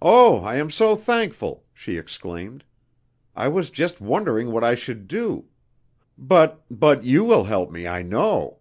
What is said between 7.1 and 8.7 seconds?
will help me, I know."